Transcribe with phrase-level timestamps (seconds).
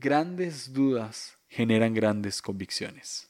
[0.00, 3.28] grandes dudas generan grandes convicciones.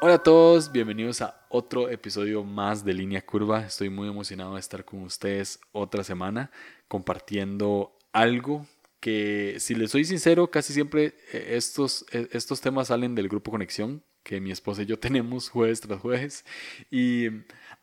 [0.00, 3.60] Hola a todos, bienvenidos a otro episodio más de Línea Curva.
[3.64, 6.50] Estoy muy emocionado de estar con ustedes otra semana
[6.88, 8.66] compartiendo algo
[8.98, 13.52] que, si les soy sincero, casi siempre eh, estos, eh, estos temas salen del grupo
[13.52, 16.44] Conexión, que mi esposa y yo tenemos jueves tras jueves.
[16.90, 17.28] Y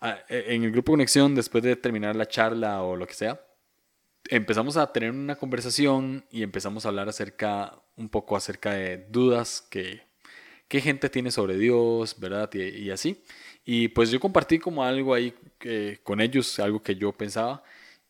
[0.02, 3.42] ah, e, en el grupo Conexión, después de terminar la charla o lo que sea,
[4.30, 9.62] empezamos a tener una conversación y empezamos a hablar acerca, un poco acerca de dudas
[9.70, 10.08] que
[10.68, 12.50] qué gente tiene sobre Dios, ¿verdad?
[12.54, 13.24] Y, así.
[13.66, 17.64] Y pues yo compartí como algo ahí eh, con ellos, algo que yo pensaba.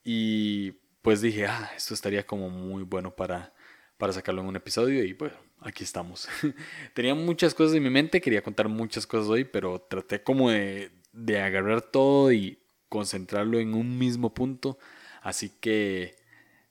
[0.04, 0.72] Y
[1.02, 3.54] pues dije, ah, esto estaría como muy bueno para,
[3.98, 5.04] para sacarlo en un episodio.
[5.04, 6.28] Y bueno, aquí estamos.
[6.94, 10.92] Tenía muchas cosas en mi mente, quería contar muchas cosas hoy, pero traté como de,
[11.12, 14.78] de agarrar todo y concentrarlo en un mismo punto.
[15.22, 16.16] Así que,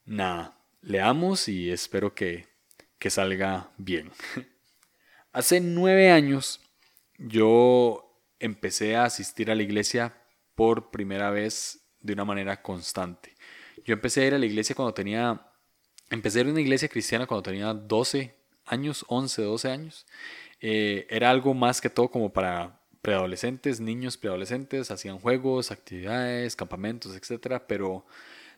[0.04, 2.46] nada, leamos y espero que,
[2.98, 4.10] que salga bien.
[5.32, 6.60] Hace nueve años
[7.18, 10.14] yo empecé a asistir a la iglesia
[10.54, 13.34] por primera vez de una manera constante.
[13.84, 15.50] Yo empecé a ir a la iglesia cuando tenía,
[16.10, 18.34] empecé a ir a una iglesia cristiana cuando tenía 12
[18.66, 20.06] años, 11, 12 años.
[20.60, 27.14] Eh, era algo más que todo como para preadolescentes, niños preadolescentes, hacían juegos, actividades, campamentos,
[27.14, 27.62] etc.
[27.66, 28.04] Pero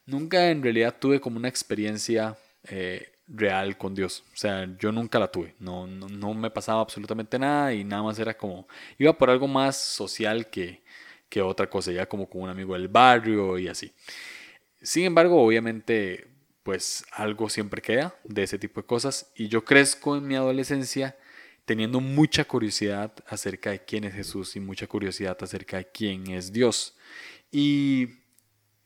[0.06, 4.24] nunca en realidad tuve como una experiencia eh, real con Dios.
[4.32, 5.54] O sea, yo nunca la tuve.
[5.58, 8.66] No, no, me pasaba absolutamente nada y nada más era como,
[8.98, 10.82] iba por algo más social que,
[11.28, 13.92] que otra cosa, ya como con un amigo del barrio y así.
[14.80, 16.28] Sin embargo, obviamente,
[16.62, 21.16] pues algo siempre queda de ese tipo de cosas y yo crezco en mi adolescencia
[21.64, 26.52] teniendo mucha curiosidad acerca de quién es Jesús y mucha curiosidad acerca de quién es
[26.52, 26.96] Dios.
[27.50, 28.08] Y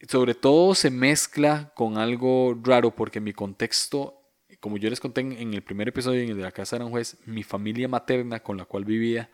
[0.09, 4.23] sobre todo se mezcla con algo raro porque mi contexto
[4.63, 7.17] como yo les conté en el primer episodio en el de la Casa de Aranjuez,
[7.27, 9.29] mi familia materna con la cual vivía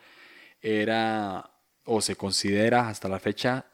[0.63, 1.51] era
[1.85, 3.67] o se considera hasta la fecha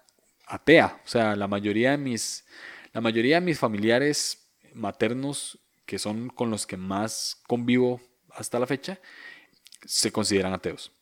[0.47, 1.01] atea.
[1.05, 2.45] O sea, la mayoría de mis,
[2.93, 4.44] la mayoría de mis familiares
[4.75, 9.01] maternos, que son con los que más convivo hasta la fecha,
[9.85, 10.93] se consideran ateos.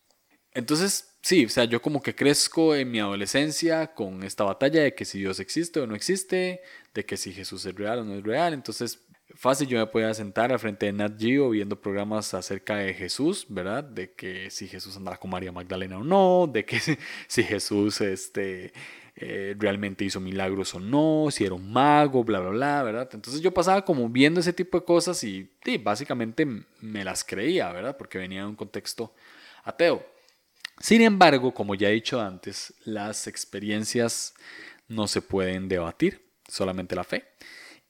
[0.53, 4.93] Entonces, sí, o sea, yo como que crezco en mi adolescencia con esta batalla de
[4.93, 6.61] que si Dios existe o no existe,
[6.93, 8.53] de que si Jesús es real o no es real.
[8.53, 8.99] Entonces,
[9.35, 13.45] fácil yo me podía sentar al frente de Nat Geo viendo programas acerca de Jesús,
[13.49, 13.83] ¿verdad?
[13.83, 16.79] De que si Jesús andaba con María Magdalena o no, de que
[17.27, 18.73] si Jesús este,
[19.15, 23.09] eh, realmente hizo milagros o no, si era un mago, bla, bla, bla, ¿verdad?
[23.13, 26.47] Entonces yo pasaba como viendo ese tipo de cosas y sí, básicamente
[26.81, 27.95] me las creía, ¿verdad?
[27.95, 29.13] Porque venía de un contexto
[29.63, 30.05] ateo.
[30.79, 34.33] Sin embargo, como ya he dicho antes, las experiencias
[34.87, 37.25] no se pueden debatir, solamente la fe.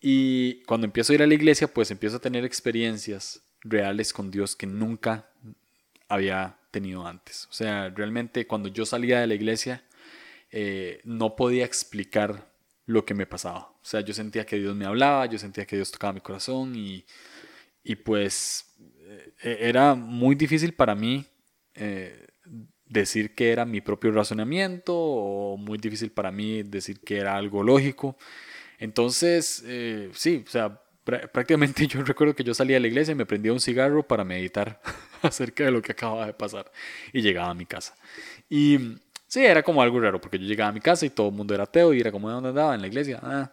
[0.02, 4.30] Y cuando empiezo a ir a la iglesia, pues empiezo a tener experiencias reales con
[4.30, 5.30] Dios que nunca
[6.10, 7.48] había tenido antes.
[7.50, 9.84] O sea, realmente cuando yo salía de la iglesia,
[10.56, 12.48] eh, no podía explicar
[12.86, 13.72] lo que me pasaba.
[13.82, 16.76] O sea, yo sentía que Dios me hablaba, yo sentía que Dios tocaba mi corazón
[16.76, 17.04] y,
[17.84, 18.72] y pues
[19.42, 21.26] eh, era muy difícil para mí
[21.74, 22.28] eh,
[22.86, 27.64] decir que era mi propio razonamiento o muy difícil para mí decir que era algo
[27.64, 28.16] lógico.
[28.78, 29.64] Entonces,
[30.14, 33.54] sí, o sea, prácticamente yo recuerdo que yo salía de la iglesia y me prendía
[33.54, 34.80] un cigarro para meditar
[35.24, 36.72] acerca de lo que acababa de pasar
[37.12, 37.96] y llegaba a mi casa.
[38.52, 39.00] Y
[39.34, 41.56] sí, era como algo raro porque yo llegaba a mi casa y todo el mundo
[41.56, 42.76] era ateo y era como, ¿de dónde andaba?
[42.76, 43.20] En la iglesia.
[43.24, 43.52] Ah.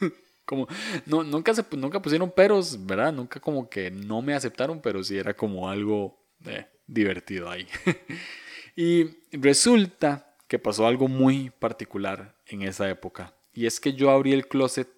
[0.44, 0.68] como,
[1.06, 3.12] no, nunca, se, nunca pusieron peros, ¿verdad?
[3.12, 7.66] Nunca como que no me aceptaron, pero sí era como algo eh, divertido ahí.
[8.76, 14.32] y resulta que pasó algo muy particular en esa época y es que yo abrí
[14.32, 14.88] el closet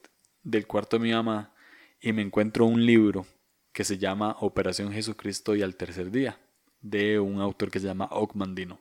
[0.43, 1.55] del cuarto de mi mamá
[1.99, 3.27] y me encuentro un libro
[3.73, 6.39] que se llama Operación Jesucristo y al tercer día,
[6.83, 8.79] de un autor que se llama Ogmandino.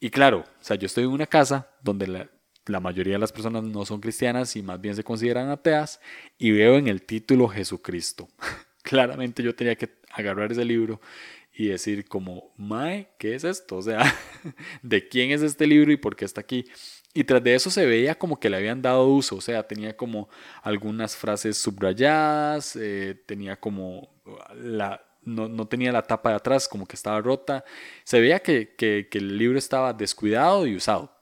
[0.00, 3.64] Y claro, o sea, yo estoy en una casa donde la, mayoría de las personas
[3.64, 6.00] no son cristianas y más bien se consideran ateas
[6.38, 8.28] y veo en el título Jesucristo.
[8.82, 11.00] Claramente yo tenía que agarrar ese libro
[11.52, 13.76] y decir como, Mae, ¿qué es esto?
[13.76, 14.00] O sea,
[14.82, 16.64] ¿de quién es este libro y por qué está aquí?
[17.12, 19.96] Y tras de eso se veía como que le habían dado uso, o sea, tenía
[19.96, 20.28] como
[20.62, 24.22] algunas frases subrayadas, eh, tenía como
[24.54, 27.64] la, no, tenía la tapa de atrás, como que estaba rota.
[28.04, 31.12] Se veía que, que, el libro estaba descuidado y usado.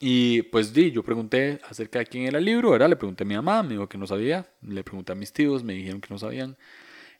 [0.00, 3.26] Y pues di, yo pregunté acerca de quién era el libro, era, le pregunté a
[3.26, 6.08] mi mamá, me dijo que no sabía, le pregunté a mis tíos, me dijeron que
[6.10, 6.56] no sabían.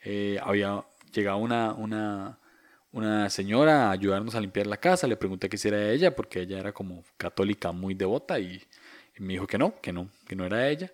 [0.02, 2.38] Eh, había llegado una, una,
[2.92, 5.06] una señora a ayudarnos a limpiar la casa.
[5.06, 8.62] Le pregunté qué hiciera ella porque ella era como católica muy devota y
[9.16, 10.92] Y me dijo que no, que no, que no era ella.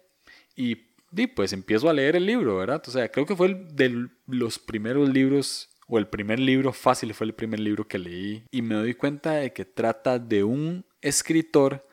[0.57, 0.94] Y,
[1.35, 2.83] pues empiezo a leer el libro, ¿verdad?
[2.87, 7.13] O sea, creo que fue el de los primeros libros, o el primer libro fácil
[7.15, 8.45] fue el primer libro que leí.
[8.51, 11.87] Y me doy cuenta de que trata de un escritor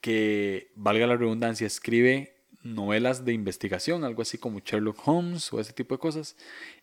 [0.00, 5.72] que, valga la redundancia, escribe novelas de investigación, algo así como Sherlock Holmes o ese
[5.72, 6.36] tipo de cosas.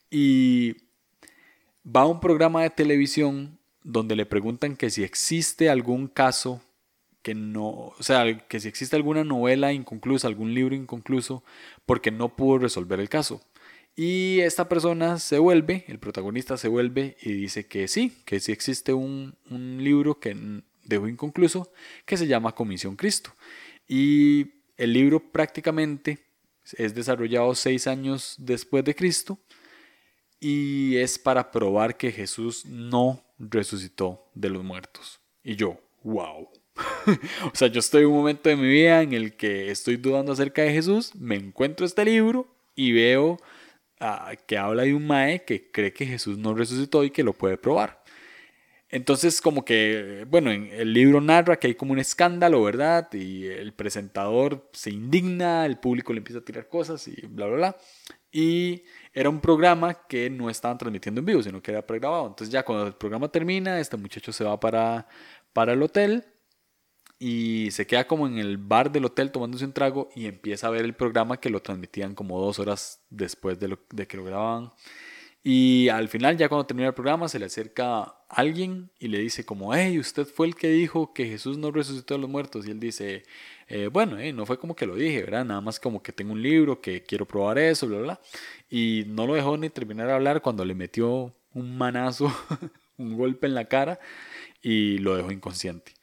[0.09, 0.75] Y
[1.85, 6.61] va a un programa de televisión donde le preguntan que si existe algún caso
[7.25, 11.43] que no, o sea, que si existe alguna novela inconclusa, algún libro inconcluso,
[11.87, 13.41] porque no pudo resolver el caso.
[13.95, 18.51] Y esta persona se vuelve, el protagonista se vuelve y dice que sí, que sí
[18.51, 20.37] existe un, libro que
[20.83, 21.73] dejó inconcluso
[22.05, 23.33] que se llama Comisión Cristo.
[23.87, 26.19] Y el libro prácticamente
[26.73, 29.39] es desarrollado seis años después de Cristo
[30.39, 35.19] y es para probar que Jesús no resucitó de los muertos.
[35.43, 36.49] Y yo, wow.
[37.53, 40.33] o sea, yo estoy en un momento de mi vida en el que estoy dudando
[40.33, 43.37] acerca de Jesús, me encuentro este libro y veo
[43.99, 47.33] ah, que habla de un mae que cree que Jesús no resucitó y que lo
[47.33, 48.03] puede probar.
[48.89, 53.11] Entonces, como que, bueno, en el libro narra que hay como un escándalo, ¿verdad?
[53.13, 57.55] Y el presentador se indigna, el público le empieza a tirar cosas y bla, bla,
[57.55, 57.77] bla.
[58.31, 58.83] Y
[59.13, 62.27] era un programa que no estaban transmitiendo en vivo, sino que era pregrabado.
[62.27, 65.07] Entonces ya cuando el programa termina, este muchacho se va para,
[65.51, 66.25] para el hotel
[67.19, 70.71] y se queda como en el bar del hotel tomándose un trago y empieza a
[70.71, 74.25] ver el programa que lo transmitían como dos horas después de, lo, de que lo
[74.25, 74.71] grababan.
[75.47, 79.45] Y al final, ya cuando termina el programa, se le acerca alguien y le dice
[79.45, 82.67] como, hey, usted fue el que dijo que Jesús no resucitó a los muertos.
[82.67, 83.21] Y él dice,
[83.67, 85.45] eh, bueno, eh, no fue como que lo dije, ¿verdad?
[85.45, 88.21] Nada más como que tengo un libro, que quiero probar eso, bla, bla.
[88.71, 92.33] Y no lo dejó ni terminar de hablar cuando le metió un manazo,
[92.97, 93.99] un golpe en la cara
[94.63, 95.93] y lo dejó inconsciente.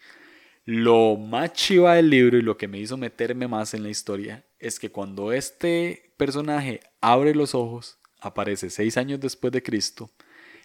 [0.64, 4.44] Lo más chiva del libro y lo que me hizo meterme más en la historia
[4.60, 10.08] es que cuando este personaje abre los ojos, aparece seis años después de Cristo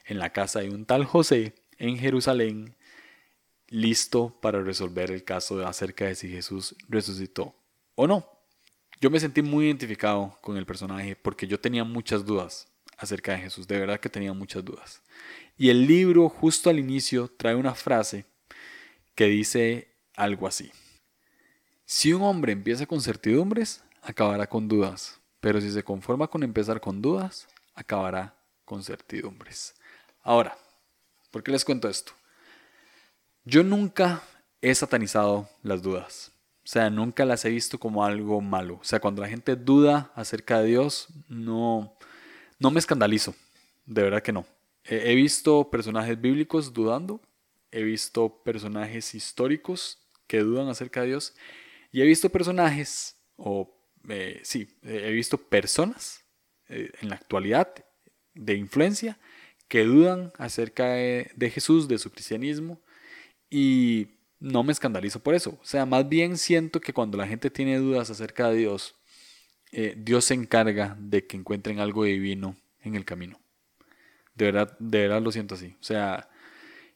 [0.06, 2.76] en la casa de un tal José en Jerusalén,
[3.70, 7.56] listo para resolver el caso acerca de si Jesús resucitó
[7.96, 8.24] o no.
[9.02, 12.68] Yo me sentí muy identificado con el personaje porque yo tenía muchas dudas
[13.00, 15.02] acerca de Jesús, de verdad que tenía muchas dudas.
[15.58, 18.26] Y el libro justo al inicio trae una frase
[19.18, 20.72] que dice algo así.
[21.86, 26.80] Si un hombre empieza con certidumbres, acabará con dudas, pero si se conforma con empezar
[26.80, 29.74] con dudas, acabará con certidumbres.
[30.22, 30.56] Ahora,
[31.32, 32.12] ¿por qué les cuento esto?
[33.44, 34.22] Yo nunca
[34.62, 36.32] he satanizado las dudas.
[36.64, 38.78] O sea, nunca las he visto como algo malo.
[38.82, 41.98] O sea, cuando la gente duda acerca de Dios, no,
[42.60, 43.34] no me escandalizo.
[43.86, 44.46] De verdad que no.
[44.84, 47.20] He, visto personajes bíblicos dudando.
[47.72, 51.36] He visto personajes históricos que dudan acerca de Dios.
[51.92, 53.78] Y he visto personajes o
[54.10, 56.24] eh, sí, he visto personas
[56.70, 57.74] eh, en la actualidad
[58.34, 59.18] de influencia
[59.68, 62.80] que dudan acerca de, Jesús, de su cristianismo,
[63.50, 64.08] y
[64.40, 65.58] no me escandalizo por eso.
[65.62, 68.96] O sea, más bien siento que cuando la gente tiene dudas acerca de Dios,
[69.72, 73.40] eh, Dios se encarga de que encuentren algo divino en el camino.
[74.36, 75.76] De verdad, de verdad lo siento así.
[75.82, 76.30] O sea,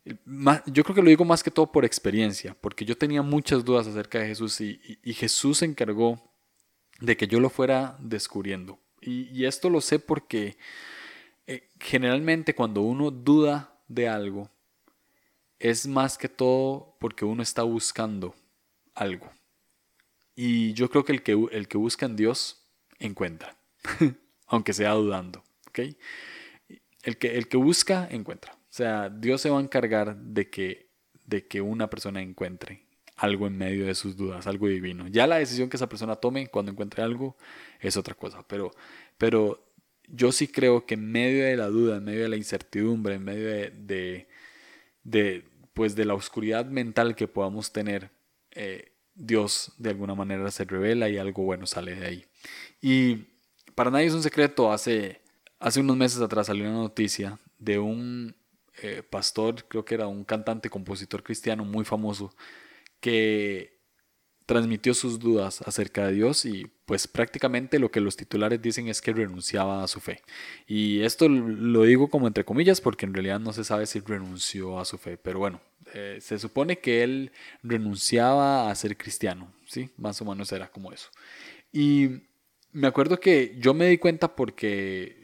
[0.04, 3.88] yo creo que lo digo más que todo por experiencia, porque yo tenía muchas dudas
[3.88, 6.32] acerca de Jesús y, Jesús se encargó
[7.00, 8.80] de que yo lo fuera descubriendo.
[9.02, 10.58] Y, esto lo sé porque
[11.48, 14.50] eh, generalmente cuando uno duda de algo,
[15.60, 18.34] es más que todo porque uno está buscando
[18.96, 19.30] algo.
[20.36, 22.66] Y yo creo que el que, el que busca en Dios
[22.98, 23.56] encuentra,
[24.48, 25.44] aunque sea dudando.
[25.68, 25.98] ¿okay?
[27.04, 28.58] El, que, el que busca encuentra.
[28.72, 30.88] O sea, Dios se va a encargar de que,
[31.26, 32.86] de que una persona encuentre
[33.18, 35.10] algo en medio de sus dudas, algo divino.
[35.10, 37.36] Ya la decisión que esa persona tome cuando encuentre algo
[37.82, 38.72] es otra cosa, pero,
[39.18, 39.62] pero
[40.08, 43.26] yo sí creo que en medio de la duda, en medio de la incertidumbre, en
[43.26, 44.28] medio de,
[45.04, 48.10] de, pues de la oscuridad mental que podamos tener,
[48.52, 52.26] eh, Dios de alguna manera se revela y algo bueno sale de ahí.
[52.82, 53.28] Y
[53.76, 55.20] para nadie es un secreto, hace,
[55.60, 58.41] hace unos meses atrás salió una noticia de un
[58.82, 62.36] eh, pastor, creo que era un cantante, compositor cristiano muy famoso,
[63.00, 63.82] que
[64.46, 69.02] transmitió sus dudas acerca de Dios y pues prácticamente lo que los titulares dicen es
[69.02, 70.22] que renunciaba a su fe.
[70.68, 74.80] Y esto lo digo como entre comillas porque en realidad no se sabe si renunció
[74.80, 75.62] a su fe, pero bueno,
[75.94, 77.32] eh, se supone que él
[77.64, 79.90] renunciaba a ser cristiano, ¿sí?
[79.98, 81.10] Más o menos era como eso.
[81.72, 82.24] Y
[82.74, 85.21] me acuerdo que yo me di cuenta porque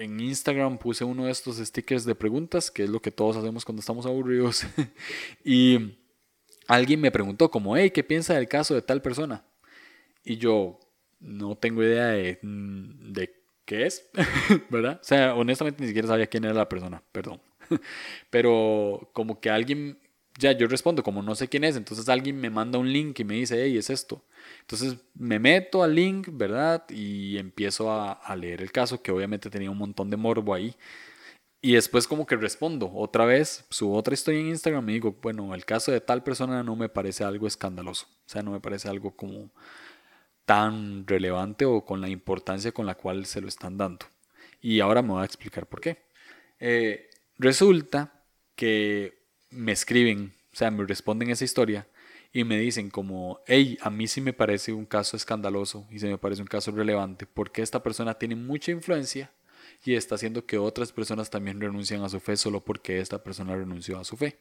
[0.00, 3.64] en Instagram puse uno de estos stickers de preguntas, que es lo que todos hacemos
[3.64, 4.64] cuando estamos aburridos.
[5.44, 5.98] y
[6.66, 9.44] alguien me preguntó como, hey, ¿qué piensa del caso de tal persona?
[10.24, 10.80] Y yo
[11.20, 13.34] no tengo idea de, mm, de
[13.66, 14.08] qué es,
[14.70, 14.98] ¿verdad?
[15.02, 17.42] O sea, honestamente ni siquiera sabía quién era la persona, perdón.
[18.30, 19.98] Pero como que alguien,
[20.38, 23.24] ya yo respondo como no sé quién es, entonces alguien me manda un link y
[23.24, 24.24] me dice, hey, es esto.
[24.60, 26.84] Entonces me meto al link, ¿verdad?
[26.90, 30.76] Y empiezo a, leer el caso, que obviamente tenía un montón de morbo ahí.
[31.62, 35.54] Y después como que respondo otra vez, subo otra historia en Instagram y digo, bueno,
[35.54, 38.06] el caso de tal persona no me parece algo escandaloso.
[38.06, 39.50] O sea, no me parece algo como
[40.46, 44.06] tan relevante o con la importancia con la cual se lo están dando.
[44.62, 45.98] Y ahora me voy a explicar por qué.
[46.58, 48.12] Eh, resulta
[48.54, 49.18] que
[49.50, 51.86] me escriben, o sea, me responden esa historia
[52.32, 56.08] y me dicen como, hey, a mí sí me parece un caso escandaloso y se
[56.08, 59.32] me parece un caso relevante porque esta persona tiene mucha influencia
[59.84, 63.56] y está haciendo que otras personas también renuncien a su fe solo porque esta persona
[63.56, 64.38] renunció a su fe.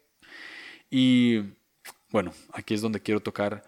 [0.89, 1.41] Y
[2.12, 3.63] bueno, aquí es donde quiero tocar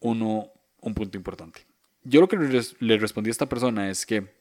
[0.00, 0.50] uno,
[0.80, 1.68] un punto importante
[2.08, 2.36] yo lo que
[2.80, 4.32] le respondí a esta persona es que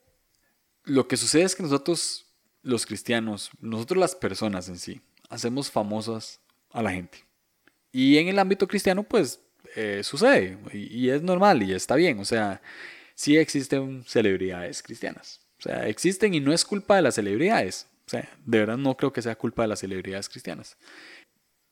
[0.84, 2.26] lo que sucede es que nosotros,
[2.62, 6.40] los cristianos, nosotros las personas en sí, hacemos famosas
[6.72, 7.27] a la gente.
[7.98, 9.40] Y en el ámbito cristiano, pues,
[9.76, 10.60] eh, sucede.
[10.72, 12.20] Y, es normal y está bien.
[12.20, 12.62] O sea,
[13.16, 15.42] sí existen celebridades cristianas.
[15.58, 17.88] O sea, existen y no es culpa de las celebridades.
[18.06, 20.78] O sea, de verdad no creo que sea culpa de las celebridades cristianas.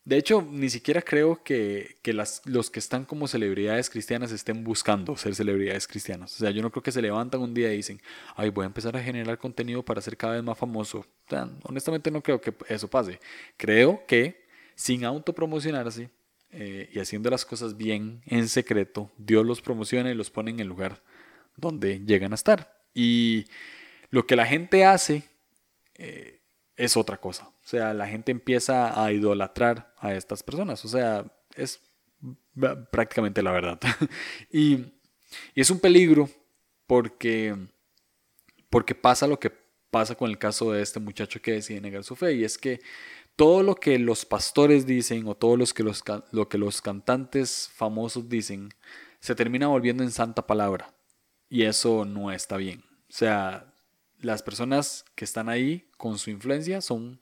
[0.03, 5.15] De hecho, ni siquiera creo que, las, los que están como celebridades cristianas estén buscando
[5.17, 6.33] ser celebridades cristianas.
[6.35, 8.01] O sea, yo no creo que se levantan un día y dicen,
[8.35, 10.99] ay, voy a empezar a generar contenido para ser cada vez más famoso.
[10.99, 13.19] O sea, honestamente no creo que eso pase.
[13.57, 14.44] Creo que
[14.75, 16.09] sin autopromocionarse
[16.51, 20.59] eh, y haciendo las cosas bien en secreto, Dios los promociona y los pone en
[20.59, 21.01] el lugar
[21.55, 22.83] donde llegan a estar.
[22.93, 23.45] Y
[24.09, 25.23] lo que la gente hace...
[25.95, 26.35] Eh,
[26.75, 27.47] es otra cosa.
[27.47, 30.83] O sea, la gente empieza a idolatrar a estas personas.
[30.85, 31.81] O sea, es
[32.91, 33.79] prácticamente la verdad.
[34.51, 34.85] y,
[35.53, 36.29] es un peligro
[36.87, 37.55] porque,
[38.69, 39.51] porque pasa lo que
[39.89, 42.33] pasa con el caso de este muchacho que decide negar su fe.
[42.33, 42.81] Y es que
[43.35, 48.29] todo lo que los pastores dicen o todo que los, lo que los cantantes famosos
[48.29, 48.69] dicen
[49.19, 50.93] se termina volviendo en santa palabra.
[51.49, 52.83] Y eso no está bien.
[53.09, 53.73] O sea,
[54.19, 57.19] las personas que están ahí con su influencia son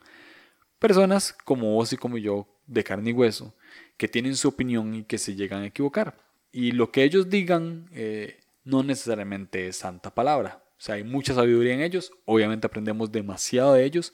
[0.80, 3.54] personas como vos y como yo, de carne y hueso,
[3.98, 6.18] que tienen su opinión y que se llegan a equivocar.
[6.52, 10.64] Y lo que ellos digan eh, no necesariamente es santa palabra.
[10.78, 14.14] O sea, hay mucha sabiduría en ellos, obviamente aprendemos demasiado de ellos,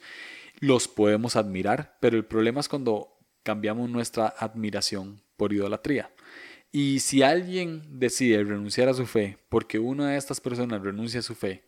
[0.60, 6.12] los podemos admirar, pero el problema es cuando cambiamos nuestra admiración por idolatría.
[6.70, 11.24] Y si alguien decide renunciar a su fe porque una de estas personas renuncia a
[11.24, 11.64] su fe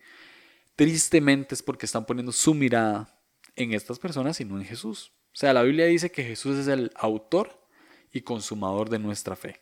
[0.76, 3.18] tristemente es porque están poniendo su mirada
[3.56, 5.12] en estas personas y no en Jesús.
[5.32, 7.66] O sea, la Biblia dice que Jesús es el autor
[8.12, 9.60] y consumador de nuestra fe.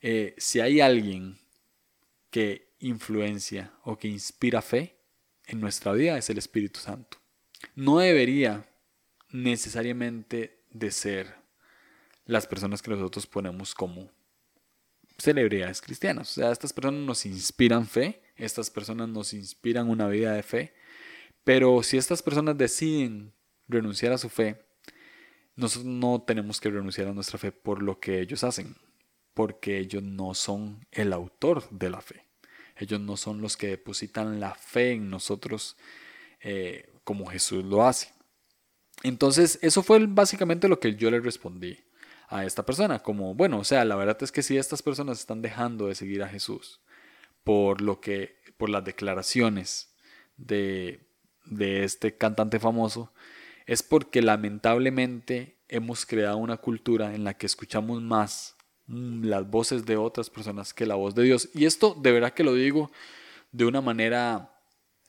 [0.00, 1.38] Eh, si hay alguien
[2.30, 4.96] que influencia o que inspira fe
[5.46, 7.18] en nuestra vida es el Espíritu Santo.
[7.74, 8.68] No debería
[9.30, 11.34] necesariamente de ser
[12.24, 14.10] las personas que nosotros ponemos como
[15.18, 16.30] celebridades cristianas.
[16.30, 20.74] O sea, estas personas nos inspiran fe estas personas nos inspiran una vida de fe,
[21.44, 23.32] pero si estas personas deciden
[23.66, 24.62] renunciar a su fe,
[25.54, 28.76] nosotros no tenemos que renunciar a nuestra fe por lo que ellos hacen,
[29.32, 32.24] porque ellos no son el autor de la fe.
[32.76, 35.78] Ellos no son los que depositan la fe en nosotros
[36.40, 38.12] eh, como Jesús lo hace.
[39.04, 41.78] Entonces, eso fue básicamente lo que yo le respondí
[42.28, 45.40] a esta persona, como, bueno, o sea, la verdad es que si estas personas están
[45.40, 46.80] dejando de seguir a Jesús,
[47.44, 49.94] por lo que, por las declaraciones
[50.36, 51.08] de,
[51.44, 53.12] de este cantante famoso,
[53.66, 58.56] es porque lamentablemente hemos creado una cultura en la que escuchamos más
[58.88, 61.50] mm, las voces de otras personas que la voz de Dios.
[61.54, 62.90] Y esto de verdad que lo digo
[63.52, 64.55] de una manera,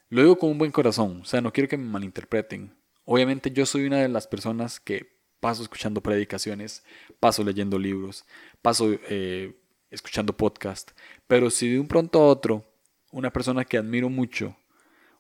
[0.10, 2.74] lo digo con un buen corazón, o sea, no quiero que me malinterpreten.
[3.04, 6.84] Obviamente yo soy una de las personas que paso escuchando predicaciones,
[7.20, 8.26] paso leyendo libros,
[8.62, 9.60] paso eh,
[9.92, 10.92] escuchando podcast,
[11.28, 12.66] pero si de un pronto a otro
[13.12, 14.56] una persona que admiro mucho,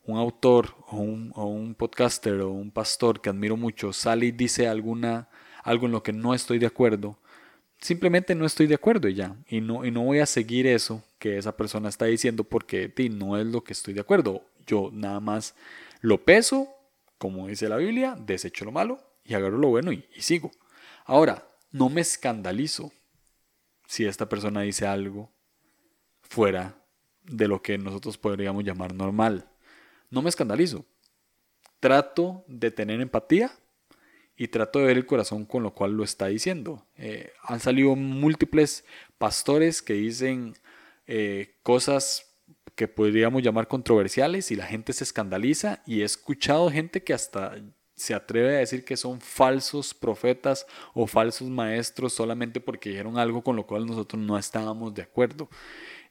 [0.05, 5.29] un autor o un, podcaster o un pastor que admiro mucho sale y dice alguna,
[5.63, 7.19] algo en lo que no estoy de acuerdo,
[7.77, 9.35] simplemente no estoy de acuerdo y ya.
[9.49, 13.37] Y no, y no voy a seguir eso que esa persona está diciendo porque no
[13.37, 14.45] es lo que estoy de acuerdo.
[14.65, 15.55] Yo nada más
[16.01, 16.67] lo peso,
[17.17, 20.51] como dice la Biblia, desecho lo malo y agarro lo bueno y sigo.
[21.05, 22.91] Ahora, no me escandalizo
[23.87, 25.31] si esta persona dice algo
[26.21, 26.75] fuera
[27.23, 29.47] de lo que nosotros podríamos llamar normal.
[30.09, 30.85] No me escandalizo.
[31.79, 33.51] Trato de tener empatía
[34.35, 36.85] y trato de ver el corazón con lo cual lo está diciendo.
[36.95, 38.85] Eh, han salido múltiples
[39.17, 40.55] pastores que dicen
[41.07, 42.27] eh, cosas
[42.75, 47.55] que podríamos llamar controversiales y la gente se escandaliza y he escuchado gente que hasta
[47.95, 53.43] se atreve a decir que son falsos profetas o falsos maestros solamente porque dijeron algo
[53.43, 55.49] con lo cual nosotros no estábamos de acuerdo.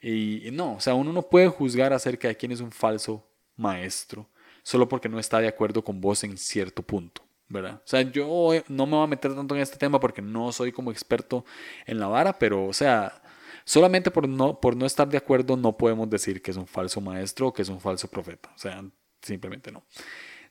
[0.03, 3.25] Y, no, o sea, uno no puede juzgar acerca de quién es un falso
[3.57, 4.29] maestro
[4.65, 7.23] solo porque no está de acuerdo con vos en cierto punto.
[7.49, 7.77] ¿verdad?
[7.77, 10.73] O sea, yo no me voy a meter tanto en este tema porque no soy
[10.73, 11.45] como experto
[11.87, 13.23] en la vara, pero, o sea,
[13.67, 17.53] solamente por no, estar de acuerdo no podemos decir que es un falso maestro o
[17.53, 18.51] que es un falso profeta.
[18.55, 18.83] O sea,
[19.21, 19.85] simplemente no.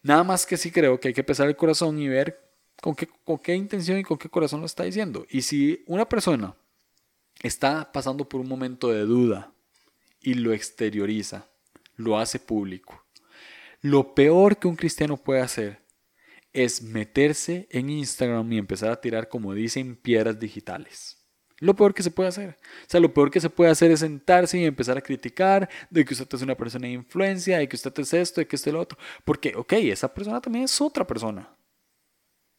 [0.03, 3.07] Nada más que sí creo que hay que pesar el corazón y ver con qué,
[3.23, 5.25] con qué intención y con qué corazón lo está diciendo.
[5.29, 6.55] Y si una persona
[7.41, 9.53] está pasando por un momento de duda
[10.21, 11.47] y lo exterioriza,
[11.95, 13.05] lo hace público,
[13.81, 15.81] lo peor que un cristiano puede hacer
[16.51, 21.24] es meterse en Instagram y empezar a tirar, como dicen, piedras digitales.
[21.59, 22.57] Lo peor que se puede hacer.
[22.83, 26.03] O sea, lo peor que se puede hacer es sentarse y empezar a criticar de
[26.03, 28.69] que usted es una persona de influencia, de que usted es esto, de que usted
[28.69, 28.97] es lo otro.
[29.23, 31.55] Porque, ok, esa persona también es otra persona.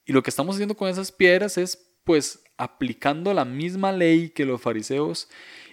[0.06, 4.46] Y lo que estamos haciendo con esas piedras es, pues, aplicando la misma ley que
[4.46, 5.28] los fariseos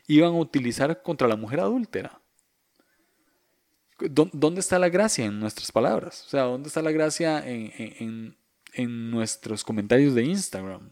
[0.08, 2.20] iban a utilizar contra la mujer adúltera.
[4.00, 6.26] ¿Dónde está la gracia en nuestras palabras?
[6.26, 8.36] O sea, ¿dónde está la gracia en,
[9.12, 10.90] nuestros comentarios de Instagram?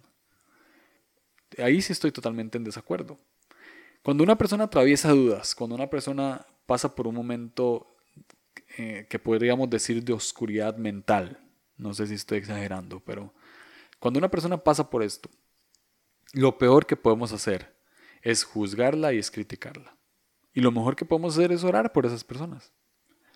[1.58, 3.20] Ahí sí estoy totalmente en desacuerdo.
[4.04, 7.96] Cuando una persona atraviesa dudas, cuando una persona pasa por un momento
[8.78, 11.40] eh, que podríamos decir de oscuridad mental,
[11.78, 13.34] no sé si estoy exagerando, pero
[14.00, 15.30] cuando una persona pasa por esto,
[16.34, 17.74] lo peor que podemos hacer
[18.22, 19.96] es juzgarla y es criticarla.
[20.54, 22.72] Y lo mejor que podemos hacer es orar por esas personas.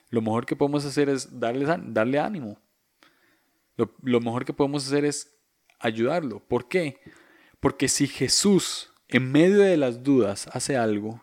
[0.09, 2.57] Lo mejor que podemos hacer es darle, darle ánimo.
[3.75, 5.35] Lo, mejor que podemos hacer es
[5.79, 6.39] ayudarlo.
[6.39, 6.99] ¿Por qué?
[7.65, 11.19] Porque si Jesús en medio de las dudas hace algo,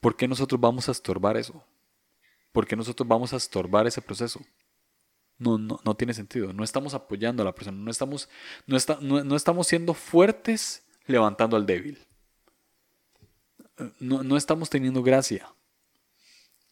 [0.00, 1.64] ¿por qué nosotros vamos a estorbar eso?
[2.50, 4.40] ¿Por qué nosotros vamos a estorbar ese proceso?
[5.38, 6.52] No, no, no tiene sentido.
[6.52, 7.78] No estamos apoyando a la persona.
[7.78, 8.28] No estamos,
[8.66, 12.04] no, está, no, estamos siendo fuertes levantando al débil.
[14.00, 15.54] No, no estamos teniendo gracia.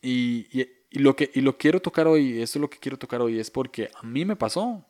[0.02, 0.48] Y,
[0.90, 3.52] lo que y lo quiero tocar hoy, esto es lo que quiero tocar hoy, es
[3.52, 4.84] porque a mí me pasó.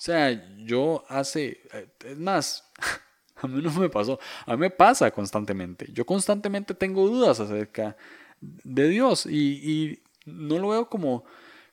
[0.00, 0.30] O sea,
[0.64, 1.60] yo hace,
[2.06, 2.72] es más,
[3.36, 5.88] a mí no me pasó, a mí me pasa constantemente.
[5.92, 7.98] Yo constantemente tengo dudas acerca
[8.40, 11.24] de Dios y, no lo veo como,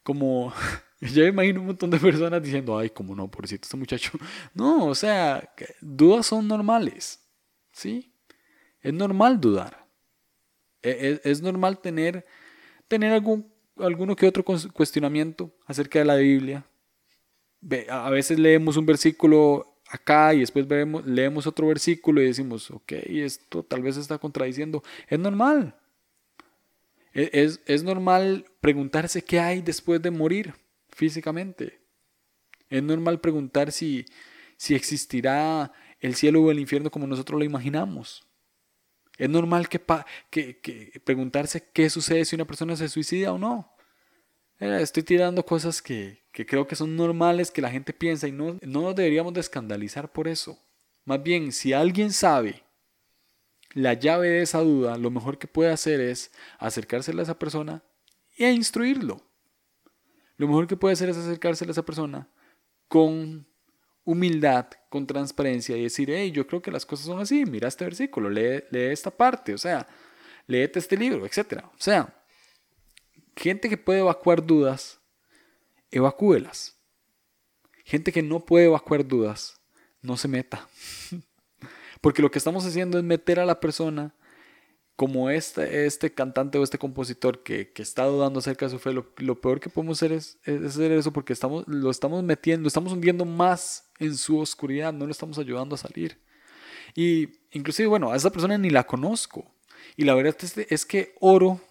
[0.03, 0.51] como,
[0.99, 4.11] ya imagino un montón de personas diciendo, ay, como no, pobrecito este muchacho.
[4.53, 7.21] No, o sea, dudas son normales,
[7.71, 8.11] ¿sí?
[8.81, 9.87] Es normal dudar.
[10.81, 12.25] Es, es normal tener
[12.89, 16.65] tener algún, alguno que otro cuestionamiento acerca de la Biblia.
[17.89, 20.67] A veces leemos un versículo acá y después
[21.05, 24.83] leemos otro versículo y decimos, ok, esto tal vez está contradiciendo.
[25.07, 25.75] Es normal.
[27.13, 30.53] E-, es, es, normal preguntarse qué hay después de morir
[30.89, 31.81] físicamente.
[32.69, 34.05] Es normal preguntar si,
[34.57, 38.27] si existirá el cielo o el infierno como nosotros lo imaginamos.
[39.17, 39.81] Es normal que,
[40.29, 43.73] que, preguntarse qué sucede si una persona se suicida o no.
[44.59, 48.81] Estoy tirando cosas que, creo que son normales, que la gente piensa y no, no
[48.81, 50.59] nos deberíamos de escandalizar por eso.
[51.05, 52.63] Más bien, si alguien sabe
[53.73, 57.83] la llave de esa duda, lo mejor que puede hacer es acercársela a esa persona
[58.35, 59.21] e instruirlo.
[60.37, 62.27] Lo mejor que puede hacer es acercársela a esa persona
[62.87, 63.47] con
[64.03, 67.83] humildad, con transparencia y decir, hey, yo creo que las cosas son así, mira este
[67.83, 69.85] versículo, lee, esta parte, o sea,
[70.47, 71.63] léete este libro, etc.
[71.65, 72.16] O sea,
[73.37, 74.99] gente que puede evacuar dudas,
[75.91, 76.75] evacúelas.
[77.85, 79.61] Gente que no puede evacuar dudas,
[80.01, 80.67] no se meta.
[82.01, 84.13] Porque lo que estamos haciendo es meter a la persona
[84.97, 88.91] como este, este cantante o este compositor que, que está dudando acerca de su fe,
[88.93, 93.23] lo, peor que podemos hacer es, hacer eso porque estamos, lo estamos metiendo, estamos hundiendo
[93.23, 96.19] más en su oscuridad, no lo estamos ayudando a salir.
[96.95, 99.53] Y inclusive, bueno, a esa persona ni la conozco.
[99.95, 101.61] Y la verdad es, es que oro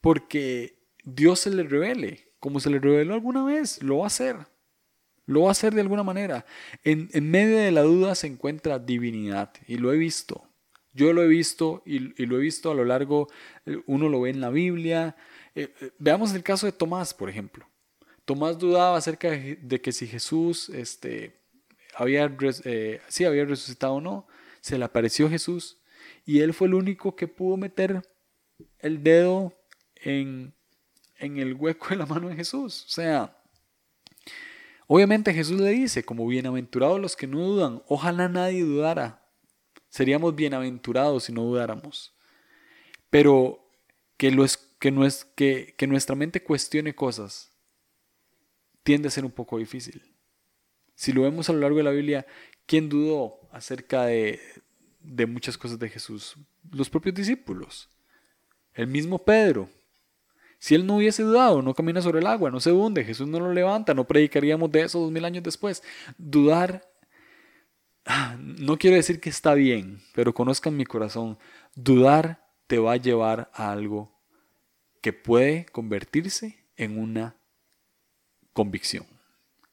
[0.00, 4.36] porque Dios se le revele, como se le reveló alguna vez, lo va a hacer.
[5.26, 6.44] Lo va a hacer de alguna manera.
[6.82, 10.50] En, en medio de la duda se encuentra divinidad y lo he visto.
[10.92, 13.28] Yo lo he visto y, lo he visto a lo largo,
[13.64, 15.16] eh, uno lo ve en la Biblia.
[15.54, 17.66] Eh, eh, veamos el caso de Tomás, por ejemplo.
[18.24, 21.40] Tomás dudaba acerca de que si Jesús este,
[21.94, 24.26] había, había resucitado o no.
[24.60, 25.80] Se le apareció Jesús
[26.26, 28.02] y él fue el único que pudo meter
[28.78, 29.54] el dedo
[29.96, 30.54] en,
[31.20, 32.84] en el hueco de la mano de Jesús.
[32.86, 33.36] O sea,
[34.92, 39.24] Obviamente Jesús le dice, como bienaventurados los que no dudan, ojalá nadie dudara.
[39.88, 42.12] Seríamos bienaventurados si no dudáramos.
[43.08, 43.64] Pero
[44.16, 47.52] que, lo es, que, no es, que, que nuestra mente cuestione cosas
[48.82, 50.02] tiende a ser un poco difícil.
[50.96, 52.26] Si lo vemos a lo largo de la Biblia,
[52.66, 54.40] ¿quién dudó acerca de,
[54.98, 56.34] de muchas cosas de Jesús?
[56.68, 57.88] Los propios discípulos.
[58.74, 59.68] El mismo Pedro.
[60.60, 63.40] Si él no hubiese dudado, no camina sobre el agua, no se hunde, Jesús no
[63.40, 65.82] lo levanta, no predicaríamos de eso dos mil años después.
[66.18, 66.86] Dudar,
[68.04, 71.38] ah, no quiero decir que está bien, pero conozcan mi corazón,
[71.74, 74.12] dudar te va a llevar a algo
[75.00, 77.36] que puede convertirse en una
[78.52, 79.06] convicción.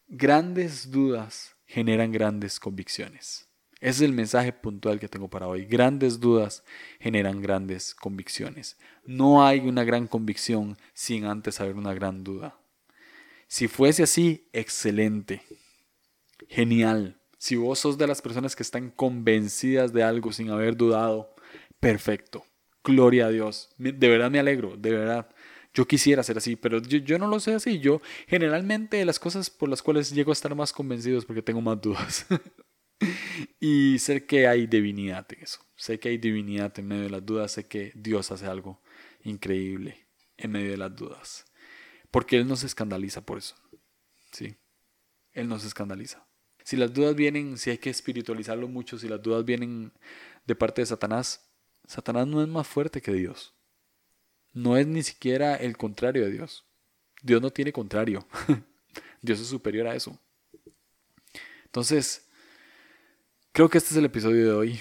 [0.08, 3.47] Grandes dudas generan grandes convicciones.
[3.80, 5.66] Ese es el mensaje puntual que tengo para hoy.
[5.66, 6.64] Grandes dudas
[7.00, 8.78] generan grandes convicciones.
[9.06, 12.58] No hay una gran convicción sin antes haber una gran duda.
[13.48, 15.42] Si fuese así, excelente.
[16.50, 17.18] Genial.
[17.38, 21.36] Si vos sos de las personas que están convencidas de algo sin haber dudado,
[21.80, 22.46] perfecto.
[22.84, 23.70] Gloria a Dios.
[23.78, 25.30] De verdad me alegro, de verdad.
[25.74, 27.80] Yo quisiera ser así, pero yo, no lo sé así.
[27.80, 31.62] Yo generalmente las cosas por las cuales llego a estar más convencido es porque tengo
[31.62, 32.26] más dudas.
[33.60, 35.60] y sé que hay divinidad en eso.
[35.76, 37.52] Sé que hay divinidad en medio de las dudas.
[37.52, 38.82] Sé que Dios hace algo
[39.24, 40.08] increíble
[40.38, 41.46] en medio de las dudas.
[42.12, 43.56] Porque Él no se escandaliza por eso.
[44.32, 44.56] ¿Sí?
[45.34, 46.26] Él no se escandaliza.
[46.64, 49.94] Si las dudas vienen, si hay que espiritualizarlo mucho, si las dudas vienen
[50.46, 51.50] de parte de Satanás,
[51.86, 53.54] Satanás no es más fuerte que Dios.
[54.52, 56.66] No es ni siquiera el contrario de Dios.
[57.22, 58.28] Dios no tiene contrario.
[59.22, 60.20] Dios es superior a eso.
[61.66, 62.27] Entonces,
[63.58, 64.80] Creo que este es el episodio de hoy.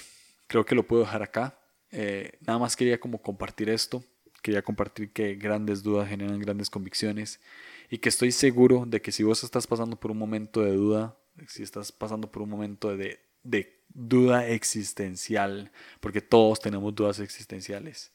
[0.49, 1.59] Creo que lo puedo dejar acá.
[1.93, 4.05] Eh, nada más quería como compartir esto.
[4.43, 7.41] Quería compartir que grandes dudas generan grandes convicciones
[7.89, 11.17] y que estoy seguro de que si vos estás pasando por un momento de duda,
[11.49, 18.13] si estás pasando por un momento de, de duda existencial, porque todos tenemos dudas existenciales,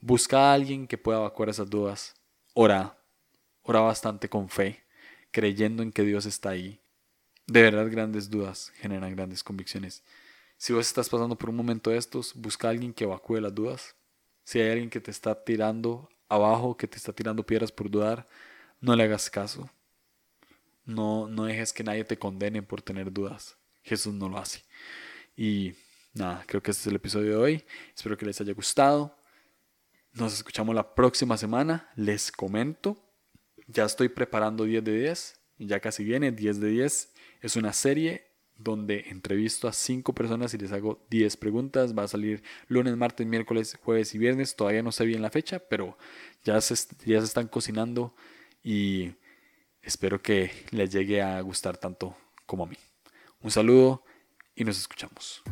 [0.00, 2.16] busca a alguien que pueda evacuar esas dudas.
[2.52, 2.98] Ora,
[3.62, 4.82] ora bastante con fe,
[5.30, 6.80] creyendo en que Dios está ahí
[7.50, 10.04] de verdad, grandes dudas generan grandes convicciones.
[10.56, 13.52] Si vos estás pasando por un momento de estos, busca a alguien que evacúe las
[13.52, 13.96] dudas.
[14.44, 18.28] Si hay alguien que te está tirando abajo, que te está tirando piedras por dudar,
[18.80, 19.68] no le hagas caso.
[20.84, 23.56] No, no dejes que nadie te condene por tener dudas.
[23.82, 24.62] Jesús no lo hace.
[25.36, 25.74] Y
[26.14, 27.64] nada, creo que este es el episodio de hoy.
[27.96, 29.16] Espero que les haya gustado.
[30.12, 31.90] Nos escuchamos la próxima semana.
[31.96, 32.96] Les comento.
[33.66, 35.40] Ya estoy preparando 10 de 10.
[35.58, 37.12] Ya casi viene 10 de 10.
[37.40, 38.26] Es una serie
[38.58, 41.96] donde entrevisto a cinco personas y les hago 10 preguntas.
[41.96, 44.54] Va a salir lunes, martes, miércoles, jueves y viernes.
[44.56, 45.96] Todavía no sé bien la fecha, pero
[46.44, 46.74] ya se,
[47.06, 48.14] ya se están cocinando
[48.62, 49.12] y
[49.82, 52.76] espero que les llegue a gustar tanto como a mí.
[53.40, 54.04] Un saludo
[54.54, 55.42] y nos escuchamos.